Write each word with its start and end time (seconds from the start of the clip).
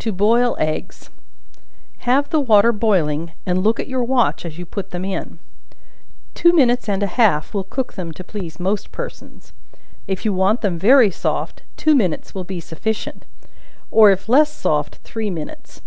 To 0.00 0.10
Boil 0.10 0.56
Eggs. 0.58 1.10
Have 1.98 2.30
the 2.30 2.40
water 2.40 2.72
boiling, 2.72 3.34
and 3.46 3.62
look 3.62 3.78
at 3.78 3.86
your 3.86 4.02
watch 4.02 4.44
as 4.44 4.58
you 4.58 4.66
put 4.66 4.90
them 4.90 5.04
in; 5.04 5.38
two 6.34 6.52
minutes 6.52 6.88
and 6.88 7.04
a 7.04 7.14
half 7.14 7.54
will 7.54 7.62
cook 7.62 7.92
them 7.92 8.10
to 8.14 8.24
please 8.24 8.58
most 8.58 8.90
persons; 8.90 9.52
if 10.08 10.24
you 10.24 10.32
want 10.34 10.60
them 10.60 10.76
very 10.76 11.12
soft, 11.12 11.62
two 11.76 11.94
minutes 11.94 12.34
will 12.34 12.42
be 12.42 12.58
sufficient, 12.58 13.26
or 13.92 14.10
if 14.10 14.28
less 14.28 14.50
soft 14.52 14.96
three 15.04 15.30
minutes. 15.30 15.82